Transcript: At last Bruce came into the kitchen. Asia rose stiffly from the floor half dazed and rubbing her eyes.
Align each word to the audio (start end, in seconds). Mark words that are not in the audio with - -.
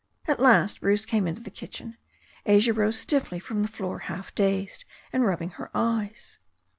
At 0.25 0.39
last 0.39 0.81
Bruce 0.81 1.05
came 1.05 1.27
into 1.27 1.43
the 1.43 1.51
kitchen. 1.51 1.95
Asia 2.47 2.73
rose 2.73 2.97
stiffly 2.97 3.37
from 3.37 3.61
the 3.61 3.67
floor 3.67 3.99
half 4.09 4.33
dazed 4.33 4.83
and 5.13 5.23
rubbing 5.25 5.51
her 5.51 5.69
eyes. 5.75 6.39